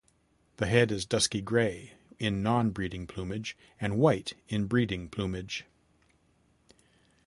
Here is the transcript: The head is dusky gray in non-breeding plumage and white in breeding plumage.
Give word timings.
The 0.57 0.65
head 0.65 0.91
is 0.91 1.05
dusky 1.05 1.41
gray 1.41 1.93
in 2.17 2.41
non-breeding 2.41 3.05
plumage 3.05 3.55
and 3.79 3.99
white 3.99 4.33
in 4.47 4.65
breeding 4.65 5.07
plumage. 5.09 5.65